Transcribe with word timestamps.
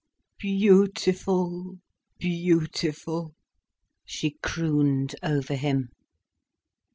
Beautiful, 0.39 1.77
beautiful," 2.17 3.35
she 4.03 4.31
crooned 4.41 5.13
over 5.21 5.53
him. 5.53 5.89